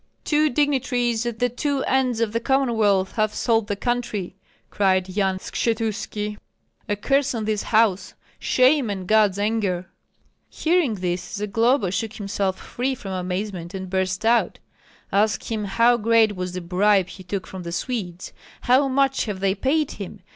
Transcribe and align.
"Two 0.23 0.49
dignitaries 0.49 1.27
at 1.27 1.37
the 1.37 1.47
two 1.47 1.83
ends 1.83 2.21
of 2.21 2.33
the 2.33 2.39
Commonwealth 2.39 3.17
have 3.17 3.35
sold 3.35 3.67
the 3.67 3.75
country!" 3.75 4.35
cried 4.71 5.07
Yan 5.07 5.37
Skshetuski. 5.37 6.39
"A 6.89 6.95
curse 6.95 7.35
on 7.35 7.45
this 7.45 7.61
house, 7.61 8.15
shame 8.39 8.89
and 8.89 9.05
God's 9.07 9.37
anger!" 9.37 9.91
Hearing 10.49 10.95
this, 10.95 11.21
Zagloba 11.35 11.91
shook 11.91 12.13
himself 12.13 12.57
free 12.57 12.95
from 12.95 13.11
amazement 13.11 13.75
and 13.75 13.91
burst 13.91 14.25
out: 14.25 14.57
"Ask 15.11 15.51
him 15.51 15.65
how 15.65 15.97
great 15.97 16.35
was 16.35 16.53
the 16.53 16.61
bribe 16.61 17.09
he 17.09 17.23
took 17.23 17.45
from 17.45 17.61
the 17.61 17.71
Swedes? 17.71 18.33
How 18.61 18.87
much 18.87 19.25
have 19.25 19.39
they 19.39 19.53
paid 19.53 19.91
him? 19.91 20.21